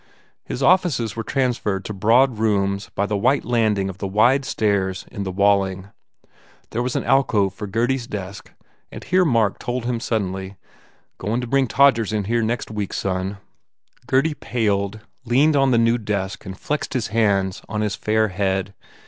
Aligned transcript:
His 0.43 0.63
offices 0.63 1.15
were 1.15 1.21
transferred 1.21 1.85
to 1.85 1.93
broad 1.93 2.39
rooms 2.39 2.89
by 2.95 3.05
the 3.05 3.15
white 3.15 3.45
landing 3.45 3.87
of 3.87 3.99
the 3.99 4.07
wide 4.07 4.45
stairs 4.45 5.05
in 5.11 5.21
the 5.21 5.31
Walling. 5.31 5.89
There 6.71 6.81
was 6.81 6.95
an 6.95 7.03
alcove 7.03 7.53
for 7.53 7.67
Gurdy 7.67 7.93
s 7.97 8.07
desk 8.07 8.51
and 8.91 9.03
here 9.03 9.23
Mark 9.23 9.59
told 9.59 9.85
him 9.85 9.99
suddenly, 9.99 10.55
"Coin 11.19 11.29
1 11.33 11.41
to 11.41 11.45
bring 11.47 11.67
Todgers 11.67 12.11
in 12.11 12.23
here 12.23 12.41
next 12.41 12.71
week, 12.71 12.93
son." 12.93 13.37
Gurdy 14.07 14.33
paled, 14.33 15.01
leaned 15.23 15.55
on 15.55 15.69
the 15.69 15.77
new 15.77 15.99
desk 15.99 16.47
and 16.47 16.57
flexed 16.57 16.95
his 16.95 17.09
hands 17.09 17.61
on 17.69 17.81
his 17.81 17.93
fair 17.95 18.29
head. 18.29 18.73